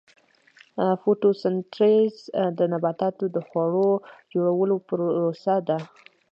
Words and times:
فوتوسنتیز 1.01 2.15
د 2.57 2.59
نباتاتو 2.73 3.25
د 3.35 3.37
خوړو 3.47 3.91
جوړولو 4.33 4.75
پروسه 4.87 5.55
ده 5.67 5.77